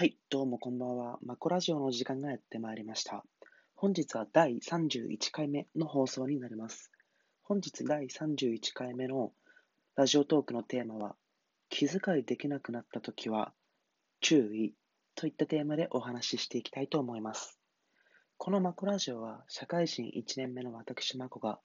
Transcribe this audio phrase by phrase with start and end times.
[0.00, 1.18] はい、どうもこんばんは。
[1.22, 3.22] マコラジオの時間がやってまいりました。
[3.76, 6.90] 本日は第31回目の放送になります。
[7.42, 9.32] 本日第31回目の
[9.96, 11.16] ラジオトークのテーマは、
[11.68, 13.52] 気遣いできなくなったときは
[14.22, 14.72] 注意
[15.16, 17.58] といったテーマでお話ししていきたいと思います。
[18.38, 21.60] このマコラジオは社会人1年目の私マコが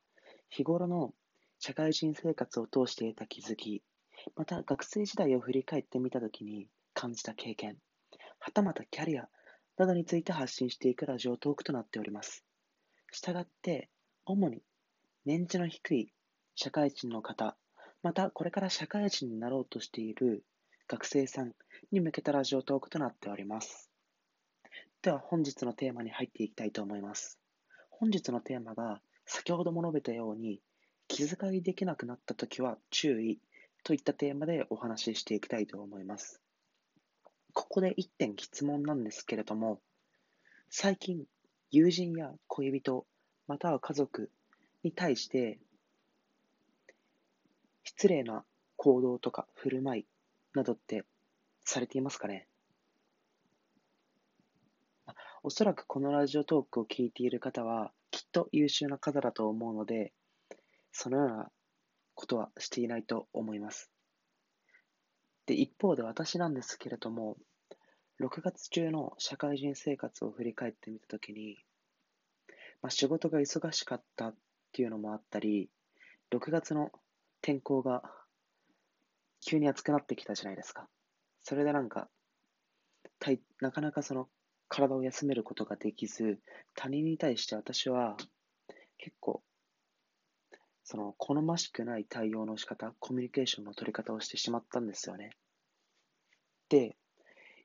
[0.49, 1.13] 日頃の
[1.59, 3.81] 社会人生活を通して得た気づき、
[4.35, 7.77] また学生時代を振り返ってみたときに感じた経験、
[8.45, 9.27] はたまたキャリア
[9.75, 12.45] などについて発信していくラジオトークとなっております。
[13.11, 13.89] したがって、
[14.23, 14.61] 主に
[15.25, 16.13] 年次の低い
[16.53, 17.57] 社会人の方、
[18.03, 20.43] またこれから社会人になろうとしている
[20.87, 21.53] 学生さん
[21.91, 23.89] に向けたラジオトークとなっております。
[25.01, 27.39] では本日のテーマに入っていきたいと思います。
[27.89, 30.61] 本日のテーマが先ほども述べたように
[31.07, 33.39] 気遣いできなくなったときは注意
[33.83, 36.44] といったテーマでお話ししていきたいと思います。
[37.55, 39.79] ここで一点質問なんですけれども、
[40.69, 41.25] 最近、
[41.71, 43.07] 友人や恋人、
[43.47, 44.29] または家族
[44.83, 45.57] に対して、
[47.83, 48.43] 失礼な
[48.75, 50.05] 行動とか振る舞い
[50.53, 51.05] などって
[51.63, 52.45] されていますかね？
[55.41, 60.11] おそらくこのラジオトークを聞いている方は、きっと優秀な方だと思うので、
[60.91, 61.51] そのような
[62.15, 63.94] ことはしていないと思います。
[65.45, 67.37] で、一方で私なんですけれども、
[68.19, 71.57] 6月中の社会人生活を振り返ってみたときに、
[72.81, 74.35] まあ、仕事が忙しかったっ
[74.71, 75.69] ていうのもあったり、
[76.31, 76.91] 6月の
[77.41, 78.03] 天候が
[79.45, 80.87] 急に暑くなってきたじゃないですか。
[81.43, 82.09] それでなんか、
[83.19, 84.27] たいなかなかその
[84.67, 86.39] 体を休めることができず、
[86.73, 88.17] 他人に対して私は
[88.97, 89.43] 結構、
[90.85, 95.31] その好ましくない対応の仕方、コミュニケーションの取り方をしてしまったんですよね。
[96.69, 96.95] で、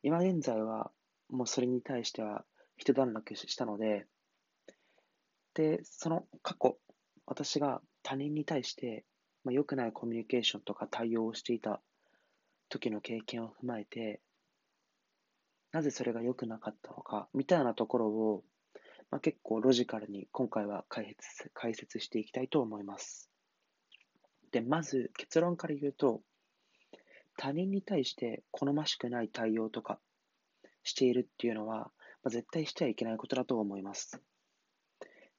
[0.02, 0.90] 今現在は
[1.28, 2.44] もうそれに対しては
[2.78, 4.06] 一段落したので、
[5.54, 6.78] で、その過去、
[7.26, 9.04] 私が他人に対して、
[9.44, 11.82] まあ、良くないコミュニケーションとか対応をしていた
[12.70, 14.20] 時の経験を踏まえて、
[15.72, 18.44] なぜそれが良くなかったのか、みたいなところを、
[19.10, 21.16] まあ、結構ロジカルに今回は解
[21.74, 23.28] 説していきたいと思います。
[24.52, 26.22] で、まず結論から言うと、
[27.36, 29.98] 他人に対して好ましくない対応とか
[30.82, 31.90] しているっていうのは、
[32.22, 34.20] まあ、絶対してはいけないことだと思います。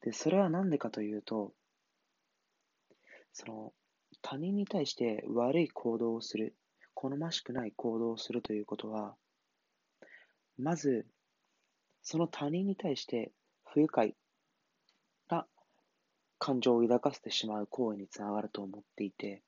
[0.02, 1.54] で、それは何でかというと、
[3.34, 3.74] その、
[4.22, 6.56] 他人に対して悪い行動をする、
[6.94, 9.16] 好ましくない行動をするということは、
[10.58, 11.06] まず、
[12.02, 13.32] その他人に対して
[13.74, 14.16] 不愉快
[15.30, 15.46] な
[16.40, 19.42] 感情を抱かせてしまう行為につながると思っていて、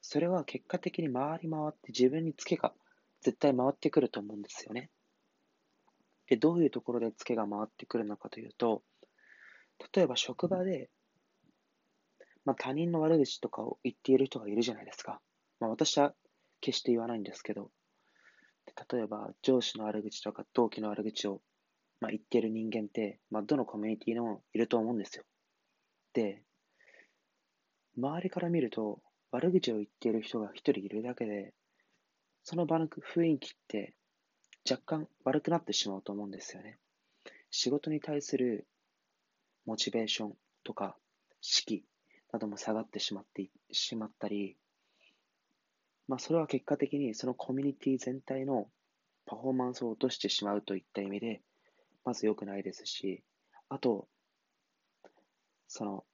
[0.00, 2.72] それは結果的に回り回って自分にツケが
[3.20, 4.90] 絶対回ってくると思うんですよね。
[6.26, 8.82] で、どういうところでツケが回ってくるのかというと、
[9.94, 10.88] 例えば職場で、
[12.44, 15.20] まあ、他人の悪口とかを言っている人がいるじゃないですか。
[15.58, 16.14] まあ、私は
[16.60, 17.70] 決して言わないんですけど、
[18.92, 21.40] 例えば上司の悪口とか同期の悪口を、
[22.00, 25.24] まあ、言ってる人間って、まあ、どのコミュニティにもいると思うんですよ。
[26.14, 26.42] で、
[27.96, 29.00] 周りから見ると、
[29.32, 31.52] 悪口を言っている人が一人いるだけで、
[32.42, 33.94] その場の雰囲気って
[34.68, 36.78] 若干悪くなってしまうと思うんですよね。
[37.50, 38.66] 仕事に対する
[39.66, 40.96] モチベーションとか
[41.40, 41.84] 士気
[42.32, 44.56] なども下がってしまってしまったり、
[46.08, 48.68] まあ、それは結果的にそのコミュニティ全体の
[49.26, 51.40] パフォーマンスを落としてしまうといった意味で、
[52.04, 53.22] まず良くないですし、
[53.68, 54.08] あと、
[55.68, 56.04] その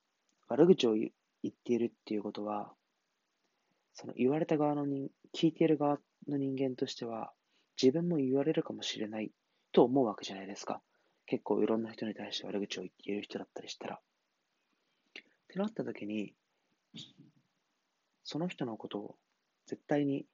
[0.48, 1.10] 悪口を言
[1.48, 2.72] っているっていうことは、
[3.94, 5.98] その言われた側の人、聞いている側
[6.28, 7.32] の人間としては、
[7.80, 9.30] 自分も言われるかもしれない
[9.72, 10.82] と思うわけじゃないですか。
[11.26, 13.96] 結構いろんな人に対して悪口を言っている人だったりしたら。
[13.96, 13.98] っ
[15.48, 16.34] てなった時に、
[18.24, 19.16] その人のことを
[19.66, 20.26] 絶対に、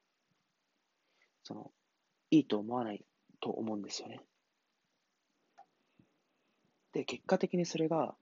[1.44, 1.70] その、
[2.30, 3.04] いいと思わない
[3.40, 4.20] と思うんですよね。
[6.92, 8.14] で、結果的にそれが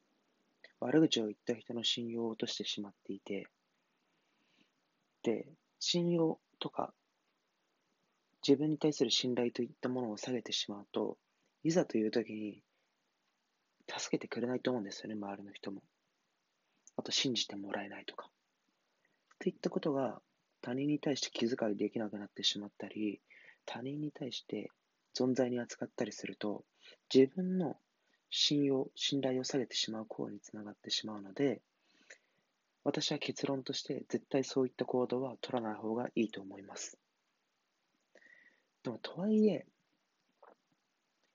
[0.81, 3.47] 悪口を言った人の信用を落としてしまっていて、、
[5.23, 5.47] で
[5.79, 6.93] 信用とか、
[8.47, 11.19] 自分に対する信頼といったものを下げてしまうと、
[11.63, 12.63] いざという時に、
[13.89, 15.83] 助けてくれないと思うんですよね、周りの人も。
[16.97, 18.31] あと、信じてもらえないとか。
[19.39, 20.23] といったことが、
[20.63, 23.21] 他人に対して気遣いできなくなってしまったり、
[23.67, 24.71] 他人に対して
[25.15, 26.65] 存在に扱ったりすると、
[27.13, 27.77] 自分の
[28.31, 31.61] 信用、信頼を下げてしまう行為につながってしまうので、
[32.85, 36.99] 私は結論として絶対そういった行動は取らない方がいいと思います。
[38.83, 39.67] でも、とはいえ、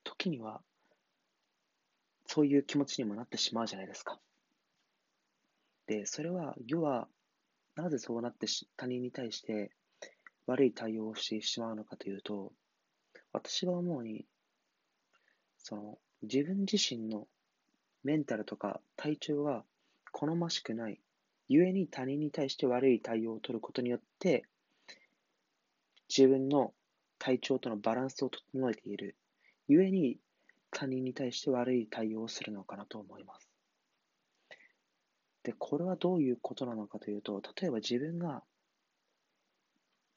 [0.03, 0.61] 時には、
[2.25, 4.19] そういう気持ちにもなってしまうじゃないですか。
[5.85, 7.07] で、それは、要は、
[7.75, 9.71] なぜそうなってし他人に対して
[10.47, 12.53] 悪い対応をしてしまうのかというと、
[13.33, 14.25] 私が思うに、
[15.57, 17.27] その、自分自身の
[18.03, 19.63] メンタルとか体調が
[20.11, 20.99] 好ましくない、
[21.49, 24.45] 故に他人に対して悪い対応を取ることによって、
[26.07, 26.73] 自分の
[27.17, 29.15] 体調とのバランスを整えている、
[29.67, 30.17] 故に
[30.71, 33.49] 他人に対して悪い対応をするのかなと思います。
[35.43, 38.43] で、これはどういうことなのかというと、例えば自分が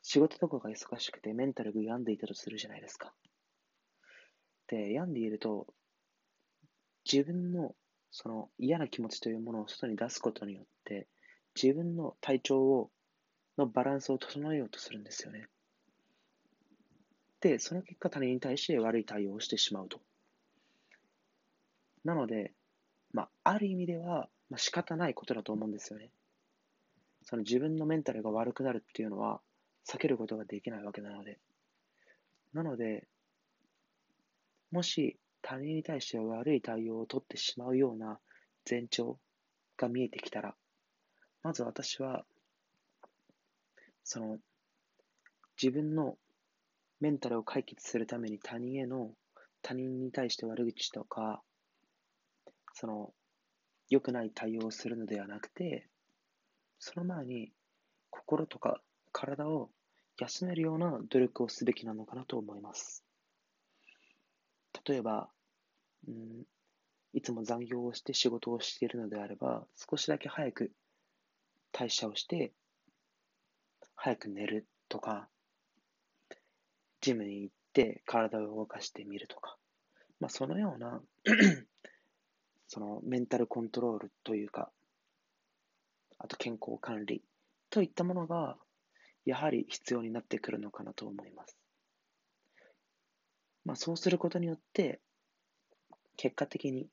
[0.03, 3.13] 仕事とかが忙しくてメンタルが病んでいたとするじゃないですか。
[4.69, 5.67] で、病んでいると、
[7.11, 7.75] 自分の
[8.11, 11.07] その嫌な気持ちというものを外に出すことによって、
[11.61, 12.91] 自分の体調を
[13.57, 15.49] のバランスを整えようとするんですよね。
[17.41, 20.01] で、その結果他人に対して悪い対応をしてしまうと。
[22.05, 22.53] なので、
[23.13, 26.11] まあ、ある意味では、まあ、仕方ないことだと思うんですよね。
[27.23, 29.41] その自分のメンタルが悪くなるっていうのは
[29.87, 31.39] 避けることができないわけなので。
[32.53, 33.07] なので、
[34.71, 38.19] もし他人に対して悪い対応を取ってしまうような
[38.69, 39.19] 前兆
[39.77, 40.55] が見えてきたら、
[41.43, 42.25] まず私は、
[44.05, 44.39] その、
[45.61, 46.17] 自分の
[47.01, 49.11] メンタルを解決するために他人への、
[49.63, 51.43] 他人に対して悪口とか、
[52.75, 53.13] その、
[53.89, 55.89] 良くない対応をするのではなくて、
[56.79, 57.53] その前に
[58.11, 58.81] 心とか
[59.13, 59.71] 体を
[60.19, 63.08] 休めるような努力をすべきなのかなと思います。
[64.89, 65.29] 例えば、
[66.07, 66.45] うん、
[67.13, 70.73] いつも残業をして仕事をしているのであれば、少しだけ早く
[71.73, 72.53] 代謝をして、
[73.95, 75.29] 早く寝るとか、
[77.01, 79.57] ジムに行って体を動かしてみるとか、
[80.21, 81.01] まあ、そのような
[82.67, 84.71] そのメンタルコントロールというか、
[86.19, 87.23] あと健康管理
[87.71, 88.57] といったものが、
[89.27, 91.59] やはり必要になってくるのかなと思います。
[93.65, 95.01] まあ、そうすることによって、
[96.17, 96.89] 結果的に、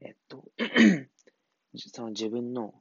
[0.00, 0.44] えっと、
[1.76, 2.74] その自分の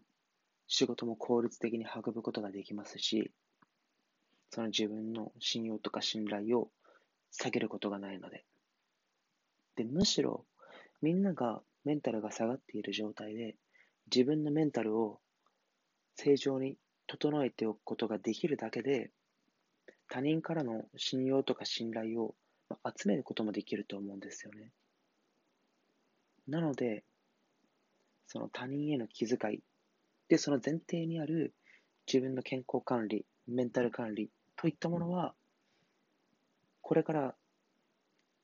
[0.68, 3.31] 仕事も効率的に運ぶことができますし、
[4.51, 6.69] その自分の信用とか信頼を
[7.31, 8.45] 下げることがないので。
[9.75, 10.45] で、むしろ
[11.01, 13.56] みんながメンタルが下がっている状態で、
[14.13, 15.19] 自分のメンタルを
[16.15, 16.77] 正常に
[17.07, 19.12] 整えておくことができるだけで、
[20.10, 22.36] 他人からの信用とか信頼を
[22.85, 24.71] 集めることもできると思うんですよね。
[26.47, 27.03] なので、
[28.27, 29.61] その他人への気遣い、
[30.27, 31.53] で、その前提にある
[32.07, 35.35] 自分の健康管理、メンタル管理といったものは、
[36.81, 37.35] これから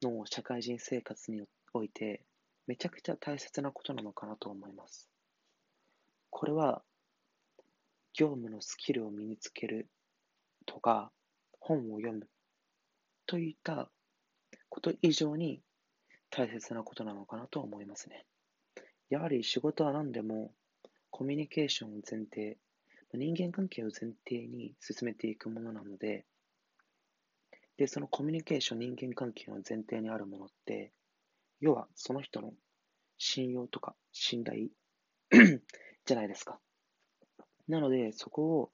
[0.01, 1.43] の社会人生活に
[1.73, 2.23] おいて、
[2.67, 5.09] めちゃくちゃ大切なことなのかなと思います。
[6.29, 6.83] これは、
[8.13, 9.89] 業務のスキルを身につける
[10.65, 11.11] とか、
[11.59, 12.27] 本を読む
[13.25, 13.91] といった
[14.79, 15.61] こと以上に
[16.29, 18.25] 大切なことなのかなと思いますね。
[19.09, 20.53] やはり仕事は何でも
[21.09, 22.57] コミュニケーションを前提、
[23.13, 26.25] 人間関係を前提に進めていくものなので、
[27.75, 30.93] で、そのコミュニケーション、人間関係の前提にあるものって、
[31.59, 32.53] 要はその人の
[33.17, 34.67] 信用とか信頼
[36.05, 36.57] じゃないですか。
[37.67, 38.71] なので、そこを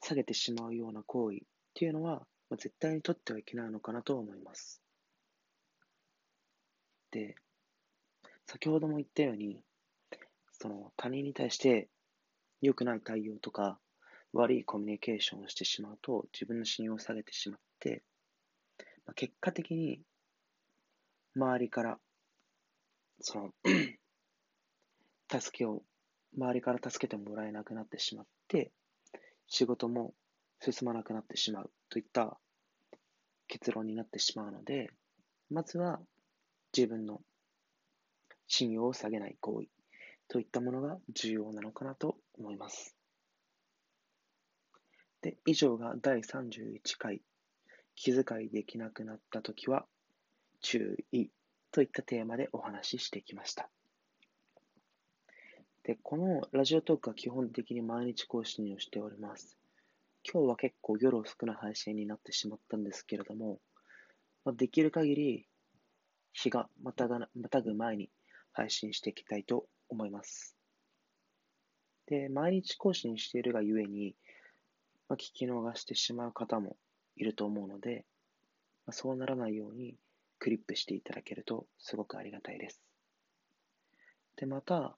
[0.00, 1.40] 下げてしまうような行為っ
[1.74, 4.83] ていうのは、絶対に取ってはいけないのかなと思います。
[7.14, 7.36] で、
[8.46, 9.60] 先ほども言ったように、
[10.50, 11.88] その他人に対して
[12.60, 13.78] 良くない対応とか
[14.32, 18.02] 悪いコミュニケーションをしてしまうと自分の信用を下げてしまって、
[19.06, 20.00] まあ、結果的に
[21.36, 21.98] 周りから
[23.20, 23.50] その
[25.40, 25.82] 助けを、
[26.36, 28.72] 周りから助けてもらえなくなってしまって、
[29.46, 30.14] 仕事も
[30.60, 32.38] 進まなくなってしまうといった
[33.46, 34.90] 結論になってしまうので、
[35.50, 36.00] まずは
[36.76, 37.20] 自分の
[38.46, 39.68] 信用を下げない行為
[40.28, 42.96] といったものが重要なのかなと思います。
[45.22, 47.22] で、以上が第31回
[47.94, 49.86] 気遣いできなくなったときは
[50.60, 51.28] 注意
[51.70, 53.68] といったテーマでお話ししてきました。
[55.84, 59.56] で、このラジオトークは基本的に毎日更新をしております。
[60.30, 63.60] 今日は結構夜遅くな配信になってしまったんですけれども、
[64.44, 65.46] ま、できる限り
[66.34, 68.10] 日がまたがまたぐ前に
[68.52, 70.56] 配信していきたいと思います。
[72.06, 74.14] で、毎日更新しているがゆえに、
[75.08, 76.76] まあ、聞き逃してしまう方も
[77.16, 78.04] いると思うので、
[78.84, 79.96] まあ、そうならないように
[80.38, 82.82] クリップしていただけるとすごくありがたいです。
[84.36, 84.96] で、また、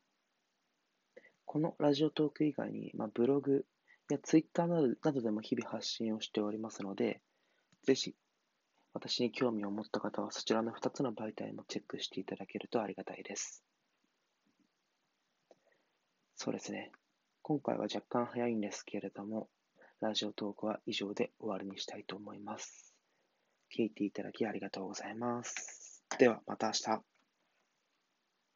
[1.45, 3.65] このラジオトーク以外に、まあ、ブログ
[4.09, 7.21] やツイッターなどなどでも日々発信をしておりますので、
[7.85, 8.15] ぜひ
[8.97, 13.63] 私に興味を持った方はそちらの2つの媒体もチェックしていただけるとありがたいです。
[16.35, 16.93] そうですね。
[17.43, 19.51] 今回は若干早いんですけれども、
[20.01, 22.95] ラジオトークは以上で終わりにしたいと思います。
[23.77, 26.03] 聞いていただきありがとうございます。
[26.19, 27.16] ではまた明日。